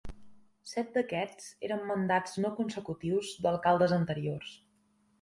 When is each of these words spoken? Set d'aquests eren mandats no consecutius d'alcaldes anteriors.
Set 0.71 0.89
d'aquests 0.95 1.51
eren 1.69 1.85
mandats 1.91 2.41
no 2.47 2.53
consecutius 2.63 3.33
d'alcaldes 3.47 3.99
anteriors. 4.03 4.61